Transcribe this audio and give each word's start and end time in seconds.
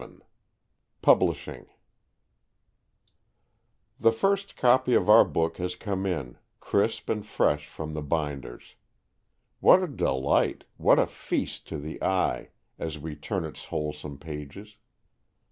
VII 0.03 0.23
PUBLISHING 1.03 1.67
The 3.99 4.11
first 4.11 4.57
copy 4.57 4.95
of 4.95 5.07
our 5.11 5.23
book 5.23 5.57
has 5.57 5.75
come 5.75 6.07
in, 6.07 6.39
crisp 6.59 7.07
and 7.07 7.23
fresh 7.23 7.67
from 7.67 7.93
the 7.93 8.01
binder's. 8.01 8.73
What 9.59 9.83
a 9.83 9.87
delight, 9.87 10.63
what 10.77 10.97
a 10.97 11.05
feast 11.05 11.67
to 11.67 11.77
the 11.77 12.01
eye, 12.01 12.49
as 12.79 12.97
we 12.97 13.15
turn 13.15 13.45
its 13.45 13.65
wholesome 13.65 14.17
pages! 14.17 14.77